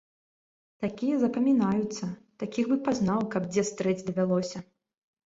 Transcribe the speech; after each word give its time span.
Такія 0.85 1.15
запамінаюцца, 1.23 2.09
такіх 2.45 2.65
бы 2.71 2.79
пазнаў, 2.87 3.21
каб 3.37 3.47
дзе 3.51 3.63
стрэць 3.71 3.99
давялося. 4.09 4.65